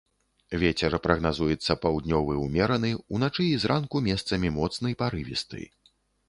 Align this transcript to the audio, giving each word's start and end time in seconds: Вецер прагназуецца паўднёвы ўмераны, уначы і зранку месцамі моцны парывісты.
Вецер 0.61 0.93
прагназуецца 1.07 1.75
паўднёвы 1.83 2.33
ўмераны, 2.45 2.91
уначы 3.17 3.45
і 3.49 3.61
зранку 3.67 4.03
месцамі 4.09 4.53
моцны 4.57 4.97
парывісты. 5.05 5.63